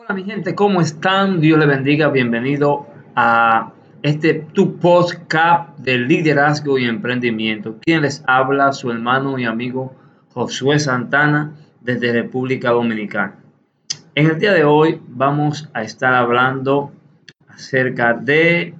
Hola 0.00 0.14
mi 0.14 0.22
gente, 0.22 0.54
¿cómo 0.54 0.80
están? 0.80 1.40
Dios 1.40 1.58
les 1.58 1.66
bendiga, 1.66 2.08
bienvenido 2.08 2.86
a 3.16 3.72
este 4.00 4.34
tu 4.34 4.78
podcast 4.78 5.76
de 5.76 5.98
liderazgo 5.98 6.78
y 6.78 6.84
emprendimiento. 6.84 7.78
Quien 7.80 8.02
les 8.02 8.22
habla, 8.28 8.72
su 8.72 8.92
hermano 8.92 9.40
y 9.40 9.44
amigo 9.44 9.96
Josué 10.32 10.78
Santana 10.78 11.56
desde 11.80 12.12
República 12.12 12.70
Dominicana. 12.70 13.40
En 14.14 14.30
el 14.30 14.38
día 14.38 14.52
de 14.52 14.62
hoy 14.62 15.00
vamos 15.08 15.68
a 15.74 15.82
estar 15.82 16.14
hablando 16.14 16.92
acerca 17.48 18.14
de 18.14 18.74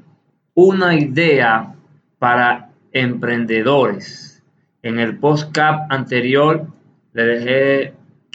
una 0.55 0.95
idea 0.95 1.75
para 2.21 2.71
emprendedores. 2.93 4.45
En 4.85 5.01
el 5.01 5.19
podcast 5.19 5.91
anterior 5.91 6.69
le 7.13 7.25
dejé 7.25 7.95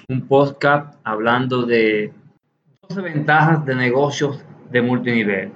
un 0.09 0.27
podcast 0.27 0.95
hablando 1.05 1.63
de 1.65 2.11
12 2.11 2.23
ventajas 2.89 3.65
de 3.65 3.75
negocios 3.75 4.43
de 4.69 4.82
multinivel. 4.82 5.51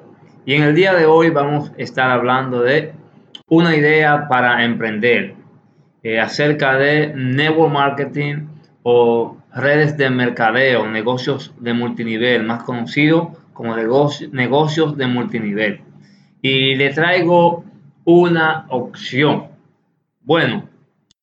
Y 0.46 0.54
en 0.54 0.64
el 0.64 0.76
día 0.76 0.94
de 0.94 1.06
hoy 1.06 1.30
vamos 1.30 1.72
a 1.72 1.82
estar 1.82 2.10
hablando 2.10 2.62
de 2.62 2.94
una 3.50 3.76
idea 3.76 4.28
para 4.28 4.64
emprender 4.64 5.36
eh, 6.04 6.20
acerca 6.20 6.78
de 6.78 7.14
network 7.14 7.72
marketing 7.72 8.48
o 8.84 9.38
redes 9.54 9.98
de 9.98 10.10
mercadeo, 10.10 10.88
negocios 10.88 11.54
de 11.60 11.74
multinivel, 11.74 12.44
más 12.44 12.64
conocido 12.64 13.34
como 13.54 13.76
negocios 13.76 14.98
de 14.98 15.08
multinivel. 15.08 15.82
Y 16.42 16.76
le 16.76 16.94
traigo 16.94 17.66
una 18.06 18.66
opción. 18.70 19.48
Bueno, 20.22 20.70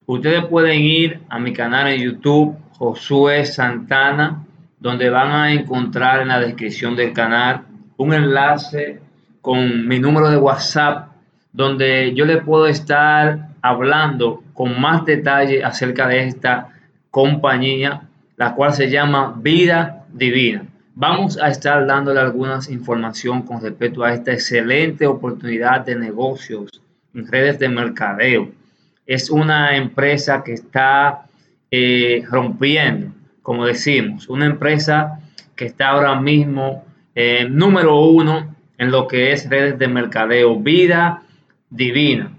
ustedes 0.06 0.44
pueden 0.46 0.80
ir 0.80 1.20
a 1.28 1.38
mi 1.38 1.52
canal 1.52 1.88
en 1.88 2.02
YouTube, 2.02 2.56
Josué 2.76 3.46
Santana, 3.46 4.43
donde 4.84 5.08
van 5.08 5.30
a 5.30 5.50
encontrar 5.50 6.20
en 6.20 6.28
la 6.28 6.38
descripción 6.38 6.94
del 6.94 7.14
canal 7.14 7.62
un 7.96 8.12
enlace 8.12 9.00
con 9.40 9.88
mi 9.88 9.98
número 9.98 10.28
de 10.28 10.36
WhatsApp, 10.36 11.08
donde 11.54 12.12
yo 12.14 12.26
le 12.26 12.42
puedo 12.42 12.66
estar 12.66 13.48
hablando 13.62 14.42
con 14.52 14.78
más 14.78 15.06
detalle 15.06 15.64
acerca 15.64 16.06
de 16.06 16.24
esta 16.24 16.68
compañía, 17.10 18.02
la 18.36 18.54
cual 18.54 18.74
se 18.74 18.90
llama 18.90 19.34
Vida 19.38 20.04
Divina. 20.12 20.66
Vamos 20.94 21.38
a 21.38 21.48
estar 21.48 21.86
dándole 21.86 22.20
algunas 22.20 22.68
información 22.68 23.40
con 23.40 23.62
respecto 23.62 24.04
a 24.04 24.12
esta 24.12 24.34
excelente 24.34 25.06
oportunidad 25.06 25.86
de 25.86 25.96
negocios 25.96 26.68
en 27.14 27.26
redes 27.26 27.58
de 27.58 27.70
mercadeo. 27.70 28.50
Es 29.06 29.30
una 29.30 29.78
empresa 29.78 30.44
que 30.44 30.52
está 30.52 31.24
eh, 31.70 32.22
rompiendo, 32.30 33.13
como 33.44 33.66
decimos, 33.66 34.26
una 34.30 34.46
empresa 34.46 35.20
que 35.54 35.66
está 35.66 35.90
ahora 35.90 36.18
mismo 36.18 36.86
eh, 37.14 37.46
número 37.48 38.00
uno 38.00 38.56
en 38.78 38.90
lo 38.90 39.06
que 39.06 39.32
es 39.32 39.50
redes 39.50 39.78
de 39.78 39.86
mercadeo, 39.86 40.58
vida 40.58 41.22
divina. 41.68 42.32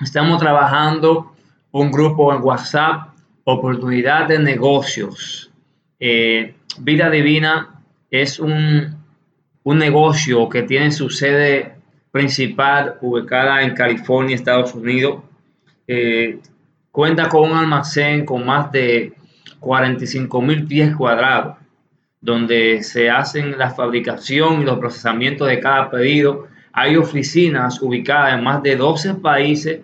Estamos 0.00 0.38
trabajando 0.38 1.32
un 1.72 1.90
grupo 1.90 2.32
en 2.32 2.40
WhatsApp, 2.40 3.08
oportunidad 3.42 4.28
de 4.28 4.38
negocios. 4.38 5.50
Eh, 5.98 6.54
vida 6.78 7.10
divina 7.10 7.82
es 8.08 8.38
un, 8.38 8.96
un 9.64 9.78
negocio 9.78 10.48
que 10.48 10.62
tiene 10.62 10.92
su 10.92 11.10
sede 11.10 11.74
principal 12.12 12.94
ubicada 13.00 13.62
en 13.62 13.74
California, 13.74 14.36
Estados 14.36 14.72
Unidos. 14.72 15.24
Eh, 15.88 16.38
cuenta 16.92 17.28
con 17.28 17.50
un 17.50 17.56
almacén 17.56 18.24
con 18.24 18.46
más 18.46 18.70
de 18.70 19.14
45 19.60 20.42
mil 20.42 20.66
pies 20.66 20.94
cuadrados, 20.96 21.56
donde 22.20 22.82
se 22.82 23.10
hacen 23.10 23.58
la 23.58 23.70
fabricación 23.70 24.62
y 24.62 24.64
los 24.64 24.78
procesamientos 24.78 25.48
de 25.48 25.60
cada 25.60 25.90
pedido. 25.90 26.48
Hay 26.72 26.96
oficinas 26.96 27.80
ubicadas 27.82 28.34
en 28.34 28.44
más 28.44 28.62
de 28.62 28.76
12 28.76 29.14
países 29.14 29.80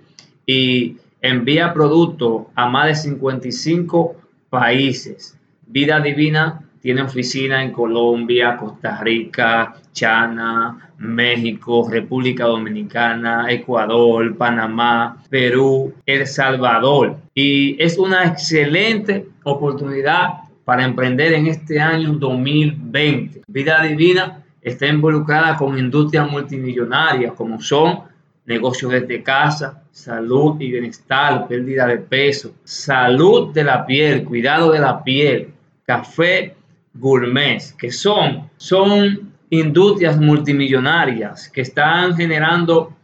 y 0.46 0.96
envía 1.20 1.72
productos 1.72 2.46
a 2.54 2.68
más 2.68 2.86
de 2.86 2.94
55 2.96 4.16
países. 4.50 5.38
Vida 5.66 6.00
Divina 6.00 6.63
tiene 6.84 7.00
oficina 7.00 7.62
en 7.62 7.72
Colombia, 7.72 8.58
Costa 8.58 9.00
Rica, 9.00 9.74
China, 9.92 10.90
México, 10.98 11.88
República 11.90 12.44
Dominicana, 12.44 13.50
Ecuador, 13.50 14.36
Panamá, 14.36 15.16
Perú, 15.30 15.94
El 16.04 16.26
Salvador. 16.26 17.16
Y 17.34 17.82
es 17.82 17.96
una 17.96 18.26
excelente 18.26 19.26
oportunidad 19.44 20.40
para 20.66 20.84
emprender 20.84 21.32
en 21.32 21.46
este 21.46 21.80
año 21.80 22.12
2020. 22.12 23.44
Vida 23.46 23.82
Divina 23.84 24.44
está 24.60 24.86
involucrada 24.86 25.56
con 25.56 25.78
industrias 25.78 26.30
multimillonarias 26.30 27.32
como 27.32 27.62
son 27.62 28.00
negocios 28.44 28.92
desde 28.92 29.22
casa, 29.22 29.84
salud 29.90 30.60
y 30.60 30.70
bienestar, 30.70 31.48
pérdida 31.48 31.86
de 31.86 31.96
peso, 31.96 32.52
salud 32.62 33.54
de 33.54 33.64
la 33.64 33.86
piel, 33.86 34.22
cuidado 34.22 34.70
de 34.70 34.80
la 34.80 35.02
piel, 35.02 35.48
café 35.86 36.56
gourmet, 36.94 37.60
que 37.76 37.90
son, 37.90 38.50
son 38.56 39.32
industrias 39.50 40.18
multimillonarias 40.20 41.48
que 41.48 41.60
están 41.60 42.16
generando 42.16 42.96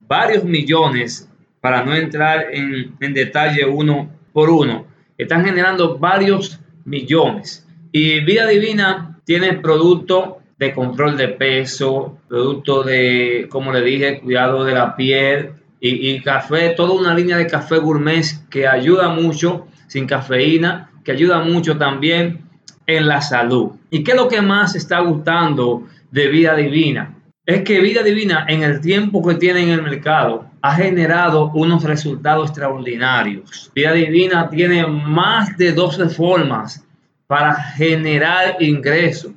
varios 0.00 0.44
millones, 0.44 1.28
para 1.60 1.84
no 1.84 1.94
entrar 1.94 2.46
en, 2.52 2.96
en 3.00 3.14
detalle 3.14 3.64
uno 3.64 4.10
por 4.32 4.50
uno, 4.50 4.86
están 5.16 5.44
generando 5.44 5.96
varios 5.96 6.58
millones. 6.84 7.66
Y 7.92 8.20
Vida 8.20 8.48
Divina 8.48 9.20
tiene 9.24 9.54
producto 9.54 10.38
de 10.58 10.74
control 10.74 11.16
de 11.16 11.28
peso, 11.28 12.18
producto 12.28 12.82
de, 12.82 13.46
como 13.48 13.72
le 13.72 13.82
dije, 13.82 14.20
cuidado 14.20 14.64
de 14.64 14.74
la 14.74 14.96
piel 14.96 15.52
y, 15.80 16.10
y, 16.10 16.20
café, 16.20 16.70
toda 16.70 16.94
una 16.94 17.14
línea 17.14 17.36
de 17.36 17.46
café 17.46 17.78
gourmet 17.78 18.24
que 18.50 18.66
ayuda 18.66 19.08
mucho, 19.08 19.66
sin 19.86 20.06
cafeína, 20.06 20.90
que 21.04 21.12
ayuda 21.12 21.40
mucho 21.40 21.78
también 21.78 22.51
en 22.86 23.08
la 23.08 23.20
salud. 23.20 23.72
¿Y 23.90 24.02
qué 24.04 24.12
es 24.12 24.16
lo 24.16 24.28
que 24.28 24.42
más 24.42 24.74
está 24.74 25.00
gustando 25.00 25.86
de 26.10 26.28
Vida 26.28 26.54
Divina? 26.54 27.14
Es 27.44 27.62
que 27.62 27.80
Vida 27.80 28.02
Divina 28.02 28.46
en 28.48 28.62
el 28.62 28.80
tiempo 28.80 29.26
que 29.26 29.34
tiene 29.34 29.62
en 29.62 29.70
el 29.70 29.82
mercado 29.82 30.46
ha 30.60 30.74
generado 30.74 31.50
unos 31.54 31.82
resultados 31.82 32.50
extraordinarios. 32.50 33.70
Vida 33.74 33.92
Divina 33.92 34.48
tiene 34.48 34.86
más 34.86 35.56
de 35.56 35.72
12 35.72 36.08
formas 36.08 36.84
para 37.26 37.54
generar 37.54 38.56
ingresos. 38.60 39.32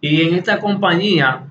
Y 0.00 0.22
en 0.22 0.34
esta 0.34 0.58
compañía, 0.58 1.44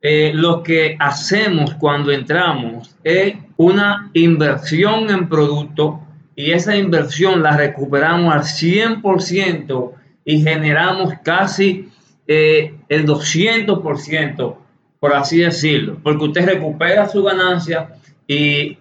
eh, 0.00 0.32
lo 0.34 0.62
que 0.62 0.96
hacemos 0.98 1.74
cuando 1.74 2.10
entramos 2.10 2.96
es 3.04 3.34
una 3.56 4.10
inversión 4.14 5.10
en 5.10 5.28
producto 5.28 6.00
y 6.34 6.52
esa 6.52 6.74
inversión 6.74 7.42
la 7.42 7.56
recuperamos 7.56 8.34
al 8.34 8.42
100% 8.42 9.92
y 10.24 10.40
generamos 10.40 11.14
casi 11.22 11.88
eh, 12.26 12.74
el 12.88 13.06
200%, 13.06 14.56
por 15.00 15.14
así 15.14 15.38
decirlo, 15.38 15.98
porque 16.02 16.24
usted 16.24 16.46
recupera 16.46 17.08
su 17.08 17.22
ganancia 17.22 17.96
y 18.26 18.78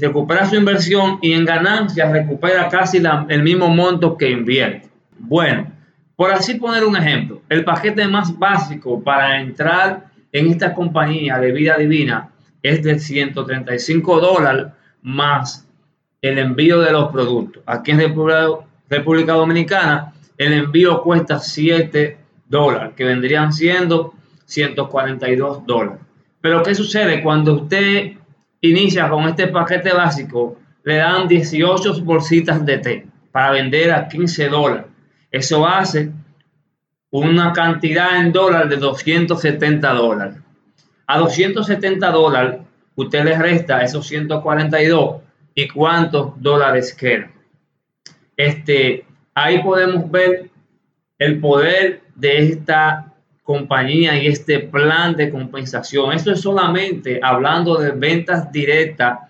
recupera 0.00 0.48
su 0.48 0.56
inversión 0.56 1.18
y 1.22 1.32
en 1.32 1.44
ganancias 1.44 2.10
recupera 2.10 2.68
casi 2.68 3.00
el 3.28 3.42
mismo 3.42 3.68
monto 3.68 4.16
que 4.16 4.30
invierte. 4.30 4.88
Bueno, 5.18 5.70
por 6.16 6.32
así 6.32 6.54
poner 6.54 6.84
un 6.84 6.96
ejemplo, 6.96 7.42
el 7.48 7.64
paquete 7.64 8.06
más 8.06 8.36
básico 8.38 9.02
para 9.02 9.40
entrar 9.40 10.06
en 10.32 10.48
esta 10.48 10.74
compañía 10.74 11.38
de 11.38 11.52
vida 11.52 11.76
divina 11.76 12.30
es 12.62 12.82
de 12.82 12.98
135 12.98 14.20
dólares 14.20 14.66
más 15.02 15.66
el 16.20 16.38
envío 16.38 16.80
de 16.80 16.92
los 16.92 17.10
productos. 17.10 17.62
Aquí 17.66 17.90
en 17.90 17.98
República 18.88 19.32
Dominicana 19.32 20.12
el 20.42 20.52
envío 20.54 21.02
cuesta 21.02 21.38
7 21.38 22.18
dólares, 22.48 22.92
que 22.96 23.04
vendrían 23.04 23.52
siendo 23.52 24.14
142 24.44 25.66
dólares. 25.66 26.00
Pero 26.40 26.62
¿qué 26.62 26.74
sucede 26.74 27.22
cuando 27.22 27.54
usted 27.54 28.12
inicia 28.60 29.08
con 29.08 29.28
este 29.28 29.48
paquete 29.48 29.92
básico? 29.92 30.58
Le 30.84 30.96
dan 30.96 31.28
18 31.28 32.02
bolsitas 32.02 32.64
de 32.66 32.78
té 32.78 33.06
para 33.30 33.52
vender 33.52 33.92
a 33.92 34.08
15 34.08 34.48
dólares. 34.48 34.86
Eso 35.30 35.66
hace 35.66 36.10
una 37.10 37.52
cantidad 37.52 38.18
en 38.18 38.32
dólares 38.32 38.70
de 38.70 38.76
270 38.76 39.92
dólares. 39.94 40.36
A 41.06 41.18
270 41.18 42.10
dólares 42.10 42.60
usted 42.96 43.24
le 43.24 43.38
resta 43.38 43.82
esos 43.82 44.06
142 44.06 45.22
y 45.54 45.68
cuántos 45.68 46.32
dólares 46.40 46.94
quedan. 46.94 47.32
Este, 48.36 49.04
Ahí 49.34 49.62
podemos 49.62 50.10
ver 50.10 50.50
el 51.18 51.40
poder 51.40 52.02
de 52.14 52.48
esta 52.48 53.12
compañía 53.42 54.22
y 54.22 54.26
este 54.26 54.60
plan 54.60 55.16
de 55.16 55.30
compensación. 55.30 56.12
Esto 56.12 56.32
es 56.32 56.40
solamente 56.40 57.20
hablando 57.22 57.76
de 57.76 57.92
ventas 57.92 58.52
directas 58.52 59.20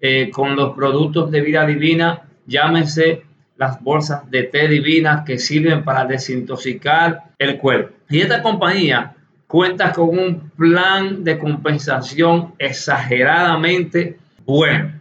eh, 0.00 0.30
con 0.30 0.54
los 0.56 0.74
productos 0.74 1.30
de 1.30 1.40
vida 1.40 1.66
divina, 1.66 2.22
llámese 2.46 3.22
las 3.56 3.82
bolsas 3.82 4.28
de 4.30 4.42
té 4.44 4.68
divinas 4.68 5.24
que 5.24 5.38
sirven 5.38 5.84
para 5.84 6.04
desintoxicar 6.04 7.22
el 7.38 7.58
cuerpo. 7.58 7.94
Y 8.10 8.20
esta 8.20 8.42
compañía 8.42 9.14
cuenta 9.46 9.92
con 9.92 10.18
un 10.18 10.50
plan 10.50 11.22
de 11.22 11.38
compensación 11.38 12.54
exageradamente 12.58 14.18
bueno. 14.44 15.00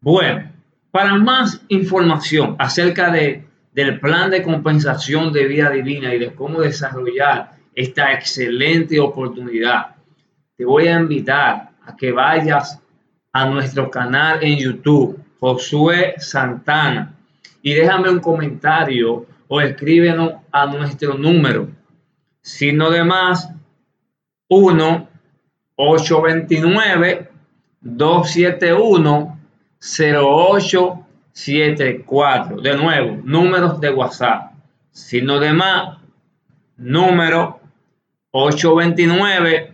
Bueno, 0.00 0.49
para 0.90 1.14
más 1.16 1.62
información 1.68 2.56
acerca 2.58 3.10
de, 3.10 3.44
del 3.72 4.00
plan 4.00 4.30
de 4.30 4.42
compensación 4.42 5.32
de 5.32 5.46
vida 5.46 5.70
divina 5.70 6.14
y 6.14 6.18
de 6.18 6.34
cómo 6.34 6.60
desarrollar 6.60 7.52
esta 7.74 8.12
excelente 8.12 8.98
oportunidad, 8.98 9.96
te 10.56 10.64
voy 10.64 10.88
a 10.88 10.98
invitar 10.98 11.70
a 11.84 11.96
que 11.96 12.12
vayas 12.12 12.80
a 13.32 13.46
nuestro 13.46 13.90
canal 13.90 14.42
en 14.42 14.58
YouTube, 14.58 15.22
Josué 15.38 16.14
Santana, 16.18 17.14
y 17.62 17.74
déjame 17.74 18.10
un 18.10 18.20
comentario 18.20 19.26
o 19.48 19.60
escríbenos 19.60 20.34
a 20.50 20.66
nuestro 20.66 21.14
número, 21.14 21.68
sino 22.42 22.90
de 22.90 23.04
más 23.04 23.50
1 24.48 25.08
829 25.76 27.30
271 27.80 29.39
0874. 29.80 32.60
De 32.60 32.76
nuevo, 32.76 33.18
números 33.24 33.80
de 33.80 33.90
WhatsApp. 33.90 34.52
Sino 34.92 35.40
de 35.40 35.52
más, 35.52 35.98
número 36.76 37.58
829 38.32 39.72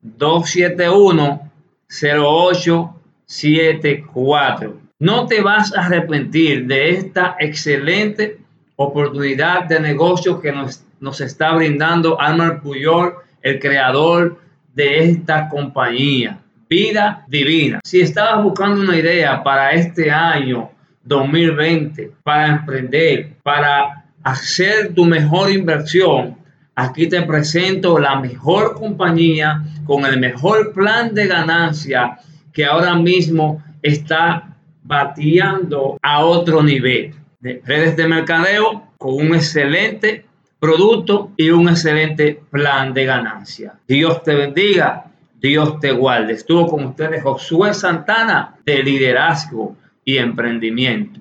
271 0.00 1.52
0874. 1.88 4.80
No 4.98 5.26
te 5.26 5.40
vas 5.42 5.72
a 5.74 5.86
arrepentir 5.86 6.66
de 6.66 6.90
esta 6.90 7.36
excelente 7.38 8.38
oportunidad 8.76 9.64
de 9.64 9.80
negocio 9.80 10.40
que 10.40 10.52
nos, 10.52 10.84
nos 11.00 11.20
está 11.20 11.54
brindando 11.54 12.20
Almar 12.20 12.62
Puyol, 12.62 13.14
el 13.42 13.58
creador 13.58 14.38
de 14.74 15.10
esta 15.10 15.48
compañía. 15.48 16.38
Vida 16.72 17.26
divina. 17.28 17.80
Si 17.84 18.00
estabas 18.00 18.42
buscando 18.42 18.80
una 18.80 18.96
idea 18.96 19.42
para 19.42 19.72
este 19.72 20.10
año 20.10 20.70
2020, 21.04 22.12
para 22.22 22.46
emprender, 22.46 23.34
para 23.42 24.06
hacer 24.22 24.94
tu 24.94 25.04
mejor 25.04 25.50
inversión, 25.50 26.38
Aquí 26.74 27.06
te 27.06 27.20
presento 27.20 27.98
la 27.98 28.18
mejor 28.18 28.74
compañía 28.74 29.62
con 29.84 30.06
el 30.06 30.18
mejor 30.18 30.72
plan 30.72 31.14
de 31.14 31.26
ganancia 31.26 32.18
que 32.50 32.64
ahora 32.64 32.94
mismo 32.94 33.62
está 33.82 34.56
bateando 34.82 35.98
a 36.00 36.24
otro 36.24 36.62
nivel 36.62 37.14
de 37.40 37.60
redes 37.66 37.94
de 37.98 38.08
mercadeo 38.08 38.84
con 38.96 39.14
un 39.16 39.34
excelente 39.34 40.24
producto 40.58 41.32
y 41.36 41.50
un 41.50 41.68
excelente 41.68 42.40
plan 42.50 42.94
de 42.94 43.04
ganancia. 43.04 43.74
Dios 43.86 44.22
te 44.22 44.34
bendiga, 44.34 45.11
Dios 45.42 45.80
te 45.80 45.90
guarde. 45.90 46.34
Estuvo 46.34 46.68
con 46.68 46.84
ustedes 46.84 47.22
Josué 47.22 47.74
Santana 47.74 48.54
de 48.64 48.82
liderazgo 48.82 49.76
y 50.04 50.18
emprendimiento. 50.18 51.20